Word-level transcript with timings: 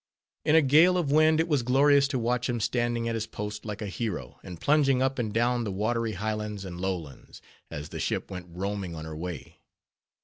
In 0.45 0.55
a 0.55 0.63
gale 0.63 0.97
of 0.97 1.11
wind 1.11 1.39
it 1.39 1.47
was 1.47 1.61
glorious 1.61 2.07
to 2.07 2.17
watch 2.17 2.49
him 2.49 2.59
standing 2.59 3.07
at 3.07 3.13
his 3.13 3.27
post 3.27 3.65
like 3.65 3.83
a 3.83 3.85
hero, 3.85 4.39
and 4.43 4.59
plunging 4.59 4.99
up 4.99 5.19
and 5.19 5.31
down 5.31 5.63
the 5.63 5.71
watery 5.71 6.13
Highlands 6.13 6.65
and 6.65 6.81
Lowlands, 6.81 7.39
as 7.69 7.89
the 7.89 7.99
ship 7.99 8.31
went 8.31 8.47
roaming 8.49 8.95
on 8.95 9.05
her 9.05 9.15
way. 9.15 9.59